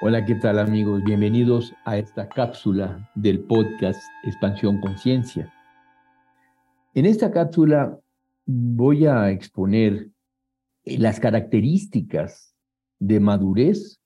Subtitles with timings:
[0.00, 1.02] Hola, ¿qué tal amigos?
[1.02, 5.52] Bienvenidos a esta cápsula del podcast Expansión Conciencia.
[6.94, 7.98] En esta cápsula
[8.46, 10.08] voy a exponer
[10.84, 12.54] las características
[13.00, 14.00] de madurez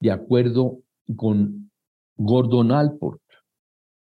[0.00, 0.78] de acuerdo
[1.14, 1.70] con
[2.16, 3.20] Gordon Alport.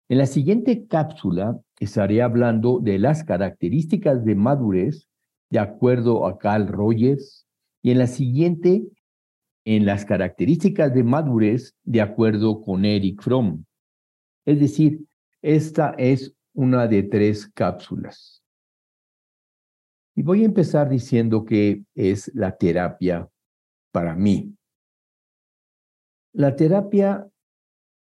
[0.10, 5.08] En la siguiente cápsula estaré hablando de las características de madurez
[5.50, 7.48] de acuerdo a Carl Rogers
[7.82, 8.84] y en la siguiente
[9.70, 13.66] en las características de madurez de acuerdo con Eric Fromm.
[14.46, 15.06] Es decir,
[15.42, 18.42] esta es una de tres cápsulas.
[20.16, 23.28] Y voy a empezar diciendo que es la terapia
[23.92, 24.56] para mí.
[26.32, 27.28] La terapia,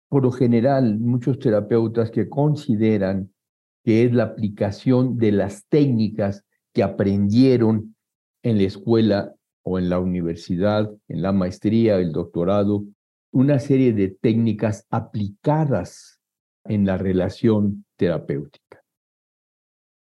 [0.09, 3.31] por lo general, muchos terapeutas que consideran
[3.83, 7.95] que es la aplicación de las técnicas que aprendieron
[8.41, 12.85] en la escuela o en la universidad, en la maestría, el doctorado,
[13.31, 16.19] una serie de técnicas aplicadas
[16.65, 18.83] en la relación terapéutica.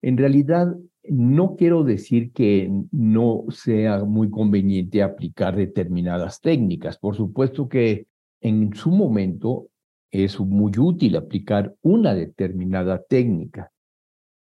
[0.03, 6.99] En realidad, no quiero decir que no sea muy conveniente aplicar determinadas técnicas.
[6.99, 8.07] Por supuesto que
[8.41, 9.69] en su momento
[10.11, 13.71] es muy útil aplicar una determinada técnica,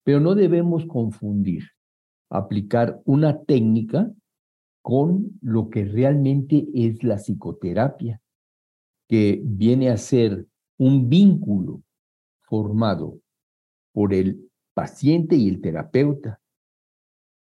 [0.03, 1.63] pero no debemos confundir
[2.29, 4.11] aplicar una técnica
[4.83, 8.21] con lo que realmente es la psicoterapia,
[9.07, 10.45] que viene a ser
[10.77, 11.83] un vínculo
[12.41, 13.21] formado
[13.93, 16.41] por el paciente y el terapeuta,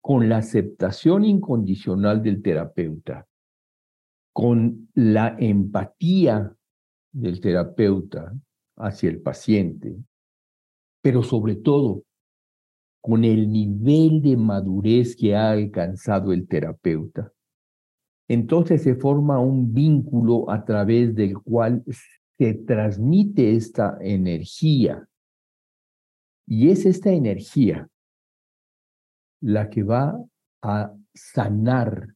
[0.03, 3.28] con la aceptación incondicional del terapeuta,
[4.33, 6.56] con la empatía
[7.12, 8.34] del terapeuta
[8.77, 9.97] hacia el paciente,
[11.00, 12.03] pero sobre todo
[13.01, 17.33] con el nivel de madurez que ha alcanzado el terapeuta.
[18.29, 21.83] Entonces se forma un vínculo a través del cual
[22.39, 25.09] se transmite esta energía.
[26.47, 27.88] Y es esta energía
[29.41, 30.22] la que va
[30.62, 32.15] a sanar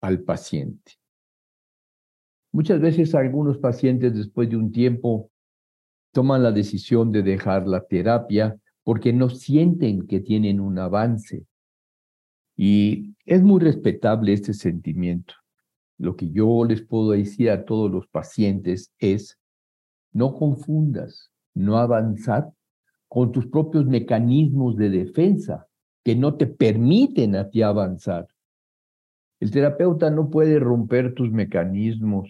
[0.00, 0.92] al paciente.
[2.52, 5.30] Muchas veces algunos pacientes después de un tiempo
[6.12, 11.46] toman la decisión de dejar la terapia porque no sienten que tienen un avance.
[12.54, 15.34] Y es muy respetable este sentimiento.
[15.98, 19.38] Lo que yo les puedo decir a todos los pacientes es,
[20.12, 22.52] no confundas no avanzar
[23.08, 25.66] con tus propios mecanismos de defensa
[26.04, 28.28] que no te permiten a ti avanzar.
[29.40, 32.28] El terapeuta no puede romper tus mecanismos.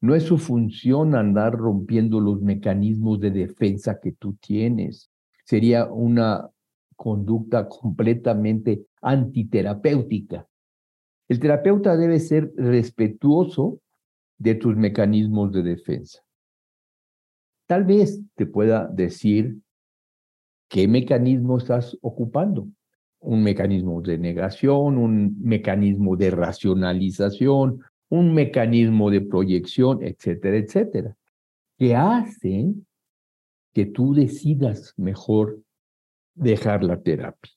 [0.00, 5.10] No es su función andar rompiendo los mecanismos de defensa que tú tienes
[5.44, 6.50] sería una
[6.96, 10.46] conducta completamente antiterapéutica.
[11.28, 13.80] El terapeuta debe ser respetuoso
[14.38, 16.20] de tus mecanismos de defensa.
[17.66, 19.56] Tal vez te pueda decir
[20.68, 22.68] qué mecanismo estás ocupando.
[23.20, 27.80] Un mecanismo de negación, un mecanismo de racionalización,
[28.10, 31.16] un mecanismo de proyección, etcétera, etcétera,
[31.78, 32.86] que hacen
[33.74, 35.60] que tú decidas mejor
[36.34, 37.52] dejar la terapia.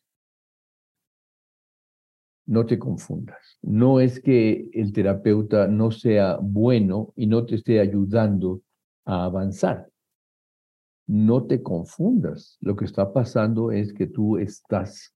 [2.48, 3.60] No te confundas.
[3.62, 8.62] No es que el terapeuta no sea bueno y no te esté ayudando
[9.06, 9.90] a avanzar.
[11.08, 12.58] No te confundas.
[12.62, 15.14] Lo que está pasando es que tú estás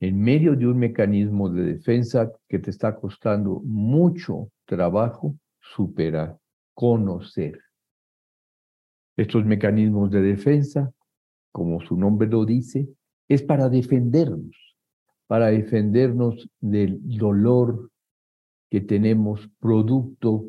[0.00, 6.38] en medio de un mecanismo de defensa que te está costando mucho trabajo superar,
[6.74, 7.60] conocer.
[9.18, 10.92] Estos mecanismos de defensa,
[11.50, 12.88] como su nombre lo dice,
[13.28, 14.76] es para defendernos,
[15.26, 17.90] para defendernos del dolor
[18.70, 20.44] que tenemos producto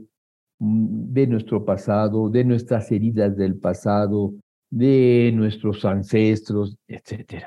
[0.60, 4.36] mm, de nuestro pasado, de nuestras heridas del pasado,
[4.70, 7.46] de nuestros ancestros, etc.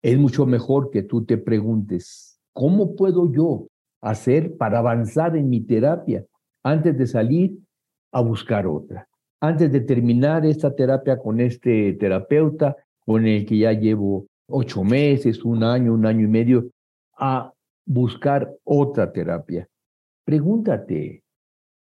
[0.00, 3.68] Es mucho mejor que tú te preguntes, ¿cómo puedo yo
[4.00, 6.24] hacer para avanzar en mi terapia
[6.62, 7.67] antes de salir
[8.12, 9.08] a buscar otra.
[9.40, 15.44] Antes de terminar esta terapia con este terapeuta, con el que ya llevo ocho meses,
[15.44, 16.70] un año, un año y medio,
[17.16, 17.52] a
[17.86, 19.68] buscar otra terapia.
[20.24, 21.22] Pregúntate,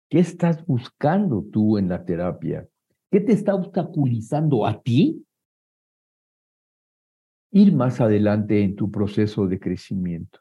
[0.10, 2.68] ¿qué estás buscando tú en la terapia?
[3.12, 5.26] ¿Qué te está obstaculizando a ti
[7.52, 10.40] ir más adelante en tu proceso de crecimiento?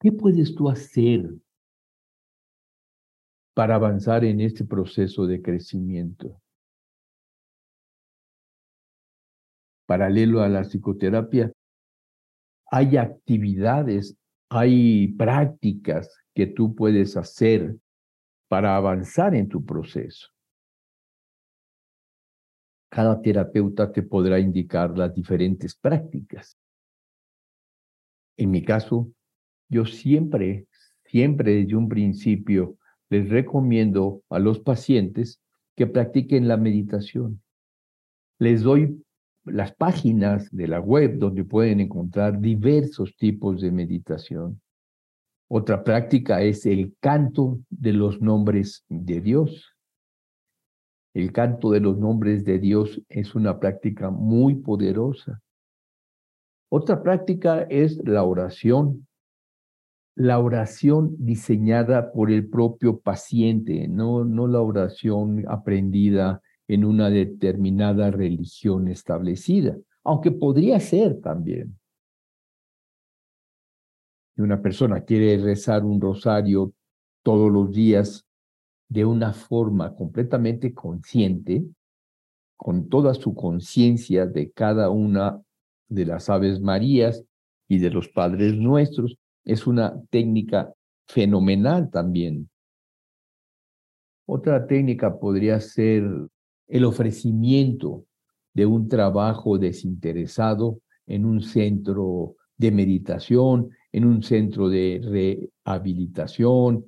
[0.00, 1.30] ¿Qué puedes tú hacer
[3.56, 6.42] para avanzar en este proceso de crecimiento.
[9.86, 11.50] Paralelo a la psicoterapia,
[12.70, 14.18] hay actividades
[14.48, 17.76] hay prácticas que tú puedes hacer
[18.48, 20.28] para avanzar en tu proceso.
[22.88, 26.56] Cada terapeuta te podrá indicar las diferentes prácticas.
[28.36, 29.10] En mi caso,
[29.68, 30.68] yo siempre,
[31.04, 32.78] siempre desde un principio
[33.10, 35.40] les recomiendo a los pacientes
[35.76, 37.42] que practiquen la meditación.
[38.38, 39.02] Les doy
[39.44, 44.60] las páginas de la web donde pueden encontrar diversos tipos de meditación.
[45.48, 49.72] Otra práctica es el canto de los nombres de Dios.
[51.14, 55.40] El canto de los nombres de Dios es una práctica muy poderosa.
[56.68, 59.06] Otra práctica es la oración.
[60.16, 68.10] La oración diseñada por el propio paciente, no, no la oración aprendida en una determinada
[68.10, 71.78] religión establecida, aunque podría ser también.
[74.34, 76.72] Si una persona quiere rezar un rosario
[77.22, 78.26] todos los días
[78.88, 81.64] de una forma completamente consciente,
[82.56, 85.42] con toda su conciencia de cada una
[85.88, 87.22] de las Aves Marías
[87.68, 90.74] y de los Padres Nuestros, es una técnica
[91.06, 92.50] fenomenal también.
[94.26, 96.04] Otra técnica podría ser
[96.66, 98.04] el ofrecimiento
[98.52, 106.86] de un trabajo desinteresado en un centro de meditación, en un centro de rehabilitación,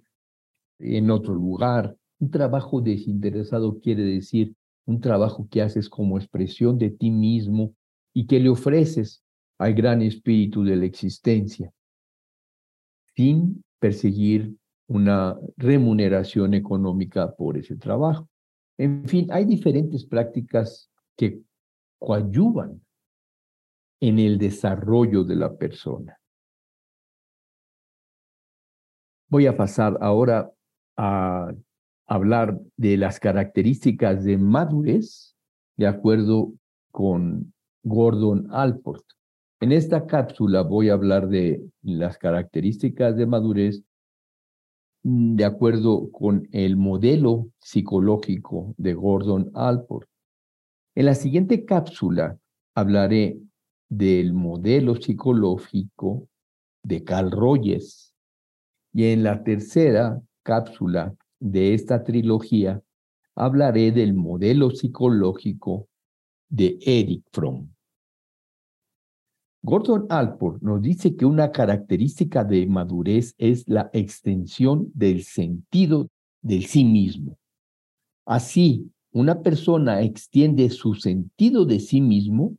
[0.80, 1.96] en otro lugar.
[2.18, 4.54] Un trabajo desinteresado quiere decir
[4.84, 7.74] un trabajo que haces como expresión de ti mismo
[8.12, 9.22] y que le ofreces
[9.58, 11.70] al gran espíritu de la existencia,
[13.18, 14.54] sin perseguir
[14.86, 18.28] una remuneración económica por ese trabajo.
[18.78, 21.42] En fin, hay diferentes prácticas que
[21.98, 22.80] coadyuvan
[23.98, 26.16] en el desarrollo de la persona.
[29.28, 30.52] Voy a pasar ahora
[30.96, 31.52] a
[32.06, 35.34] hablar de las características de madurez
[35.76, 36.52] de acuerdo
[36.92, 39.17] con Gordon Alport.
[39.60, 43.82] En esta cápsula voy a hablar de las características de madurez
[45.04, 50.08] Mm, de acuerdo con el modelo psicológico de Gordon Alport.
[50.94, 52.36] En la siguiente cápsula
[52.74, 53.38] hablaré
[53.88, 56.28] del modelo psicológico
[56.82, 58.12] de Carl Rogers
[58.92, 62.82] y en la tercera cápsula de esta trilogía
[63.36, 65.88] hablaré del modelo psicológico
[66.48, 67.70] de Eric Fromm.
[69.62, 76.08] Gordon Alport nos dice que una característica de madurez es la extensión del sentido
[76.42, 77.36] del sí mismo.
[78.24, 82.56] Así, una persona extiende su sentido de sí mismo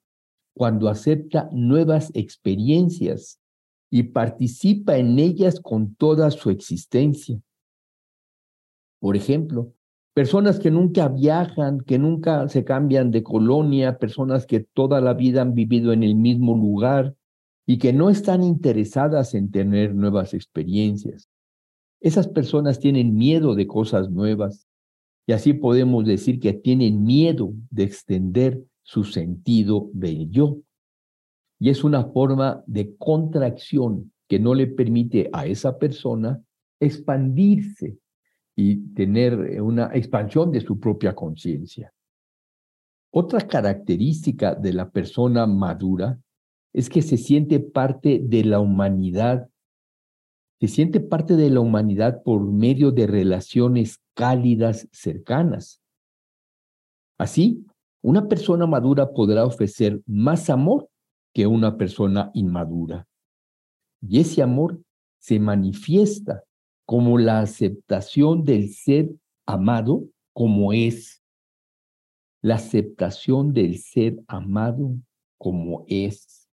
[0.54, 3.40] cuando acepta nuevas experiencias
[3.90, 7.40] y participa en ellas con toda su existencia.
[9.00, 9.74] Por ejemplo,
[10.14, 15.42] personas que nunca viajan, que nunca se cambian de colonia, personas que toda la vida
[15.42, 17.16] han vivido en el mismo lugar
[17.66, 21.30] y que no están interesadas en tener nuevas experiencias.
[22.02, 24.68] Esas personas tienen miedo de cosas nuevas
[25.28, 30.58] y así podemos decir que tienen miedo de extender su sentido del yo.
[31.60, 36.42] Y es una forma de contracción que no le permite a esa persona
[36.80, 37.98] expandirse
[38.62, 41.94] y tener eh, una expansión de su propia conciencia.
[43.10, 46.20] Otra característica de la persona madura
[46.74, 49.50] es que se siente parte de la humanidad,
[50.60, 55.82] se siente parte de la humanidad por medio de relaciones cálidas cercanas.
[57.18, 57.66] Así,
[58.04, 60.90] una persona madura podrá ofrecer más amor
[61.34, 63.08] que una persona inmadura.
[64.02, 64.82] Y ese amor
[65.18, 66.44] se manifiesta
[66.90, 69.12] como la aceptación del ser
[69.46, 71.24] amado como es.
[72.42, 74.96] La aceptación del ser amado
[75.38, 76.50] como es.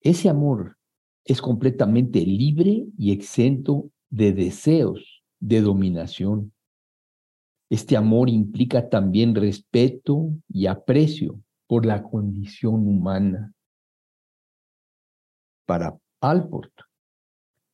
[0.00, 0.78] Ese amor
[1.22, 6.54] es completamente libre y exento de deseos de dominación.
[7.68, 13.52] Este amor implica también respeto y aprecio por la condición humana.
[15.66, 16.87] Para Alport,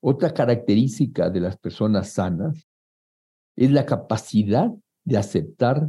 [0.07, 2.69] otra característica de las personas sanas
[3.57, 4.71] es la capacidad
[5.03, 5.89] de aceptar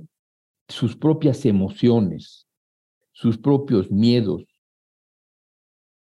[0.70, 2.48] sus propias emociones,
[3.12, 4.46] sus propios miedos,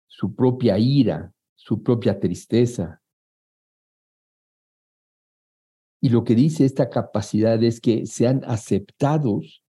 [0.08, 3.00] su propia ira, su propia tristeza.
[6.02, 9.64] Y lo que dice esta capacidad es que sean aceptados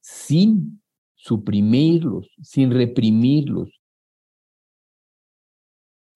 [0.00, 0.82] sin
[1.14, 3.81] suprimirlos, sin reprimirlos,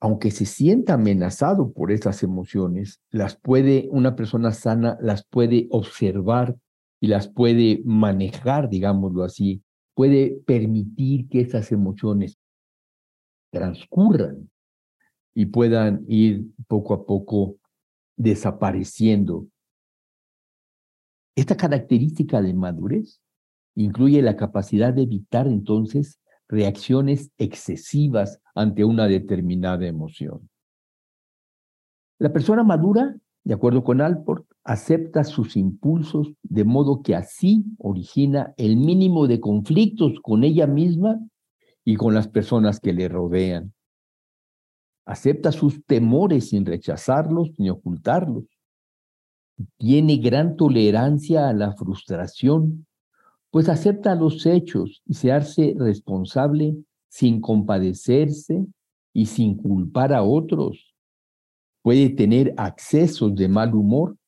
[0.06, 6.56] aunque se sienta amenazado por esas emociones, las puede, una persona sana las puede observar
[7.00, 12.38] y las puede manejar, digámoslo así, puede permitir que esas emociones
[13.50, 14.48] transcurran
[15.34, 17.56] y puedan ir poco a poco
[18.16, 19.48] desapareciendo.
[21.34, 23.20] Esta característica de madurez
[23.74, 30.48] incluye la capacidad de evitar entonces reacciones excesivas ante una determinada emoción.
[32.18, 38.54] La persona madura, de acuerdo con Alport, acepta sus impulsos de modo que así origina
[38.56, 41.20] el mínimo de conflictos con ella misma
[41.84, 43.72] y con las personas que le rodean.
[45.04, 48.44] Acepta sus temores sin rechazarlos ni ocultarlos.
[49.78, 52.86] Tiene gran tolerancia a la frustración
[53.56, 56.76] pues acepta los hechos y se hace responsable
[57.08, 58.66] sin compadecerse
[59.14, 60.94] y sin culpar a otros.
[61.80, 64.18] Puede tener accesos de mal humor,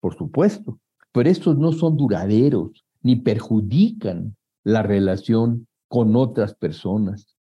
[0.00, 0.78] por supuesto,
[1.12, 7.38] pero estos no son duraderos ni perjudican la relación con otras personas.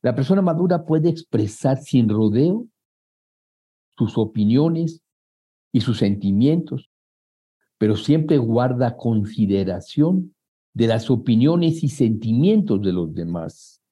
[0.00, 2.66] La persona madura puede expresar sin rodeo
[3.98, 5.02] sus opiniones
[5.70, 6.88] y sus sentimientos
[7.82, 10.36] pero siempre guarda consideración
[10.72, 13.82] de las opiniones y sentimientos de los demás.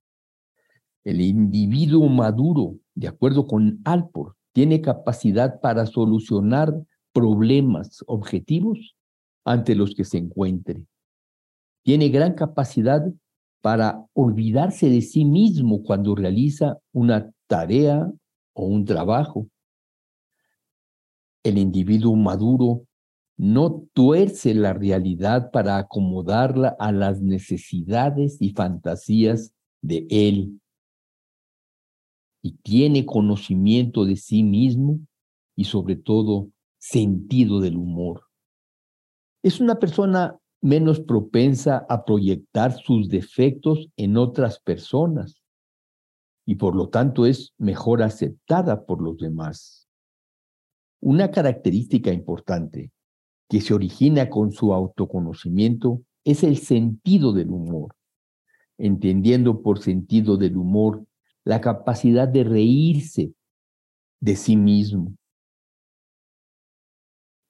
[1.03, 6.73] El individuo maduro, de acuerdo con Alport, tiene capacidad para solucionar
[7.13, 8.95] problemas objetivos
[9.45, 10.85] ante los que se encuentre.
[11.83, 13.05] Tiene gran capacidad
[13.61, 18.09] para olvidarse de sí mismo cuando realiza una tarea
[18.53, 19.49] o un trabajo.
[21.43, 22.85] El individuo maduro
[23.41, 30.61] no tuerce la realidad para acomodarla a las necesidades y fantasías de él.
[32.43, 35.01] Y tiene conocimiento de sí mismo
[35.57, 38.25] y sobre todo sentido del humor.
[39.43, 45.41] Es una persona menos propensa a proyectar sus defectos en otras personas
[46.45, 49.89] y por lo tanto es mejor aceptada por los demás.
[51.01, 52.93] Una característica importante
[53.51, 57.97] que se origina con su autoconocimiento es el sentido del humor,
[58.79, 61.05] entendiendo por sentido del humor
[61.45, 63.33] la capacidad de reírse
[64.21, 65.17] de sí mismo.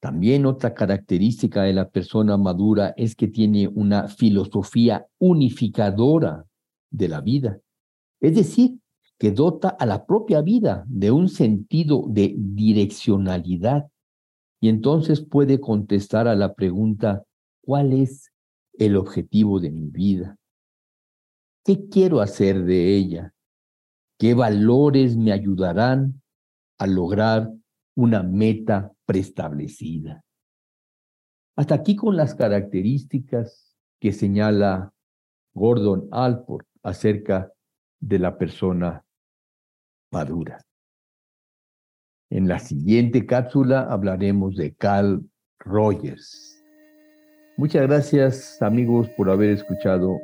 [0.00, 6.47] También otra característica de la persona madura es que tiene una filosofía unificadora
[6.90, 7.61] de la vida,
[8.21, 8.78] es decir,
[9.19, 13.89] que dota a la propia vida de un sentido de direccionalidad
[14.61, 17.25] y entonces puede contestar a la pregunta,
[17.62, 18.31] ¿cuál es
[18.75, 20.37] el objetivo de mi vida?
[21.64, 23.35] ¿Qué quiero hacer de ella?
[24.19, 26.23] ¿Qué valores me ayudarán
[26.79, 27.50] a lograr
[27.97, 30.23] una meta preestablecida?
[31.57, 34.93] Hasta aquí con las características que señala
[35.55, 37.52] Gordon Alport acerca
[37.99, 39.05] de la persona
[40.11, 40.59] madura.
[42.30, 45.20] En la siguiente cápsula hablaremos de Carl
[45.58, 46.64] Rogers.
[47.56, 50.16] Muchas gracias amigos por haber escuchado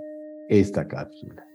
[0.48, 1.45] esta cápsula.